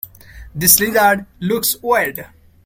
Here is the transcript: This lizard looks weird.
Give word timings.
This 0.55 0.79
lizard 0.79 1.27
looks 1.39 1.75
weird. 1.79 2.25